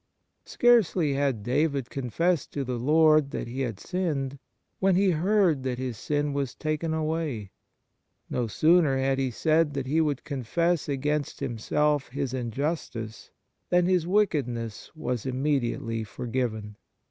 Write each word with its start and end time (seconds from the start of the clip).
Scarcely 0.45 1.13
had 1.13 1.43
David 1.43 1.91
con 1.91 2.09
fessed 2.09 2.51
to 2.53 2.63
the 2.63 2.79
Lord 2.79 3.29
that 3.29 3.45
he 3.47 3.61
had 3.61 3.79
sinned, 3.79 4.39
when 4.79 4.95
he 4.95 5.11
heard 5.11 5.61
that 5.61 5.77
his 5.77 5.95
sin 5.95 6.33
was 6.33 6.55
taken 6.55 6.91
away; 6.91 7.51
no 8.27 8.47
sooner 8.47 8.97
had 8.97 9.19
he 9.19 9.29
said 9.29 9.75
that 9.75 9.85
he 9.85 10.01
would 10.01 10.23
confess 10.23 10.89
against 10.89 11.39
himself 11.39 12.07
his 12.09 12.33
injustice, 12.33 13.29
than 13.69 13.85
his 13.85 14.07
wickedness 14.07 14.89
was 14.95 15.27
immediately 15.27 16.03
forgiven. 16.03 16.77